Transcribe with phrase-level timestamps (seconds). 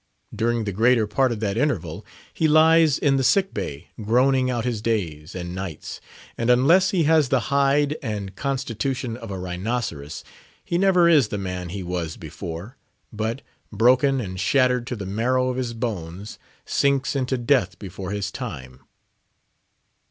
[0.35, 2.03] During the greater part of that interval
[2.33, 6.01] he lies in the sick bay, groaning out his days and nights;
[6.39, 10.23] and unless he has the hide and constitution of a rhinoceros,
[10.65, 12.77] he never is the man he was before,
[13.13, 18.31] but, broken and shattered to the marrow of his bones, sinks into death before his
[18.31, 18.79] time.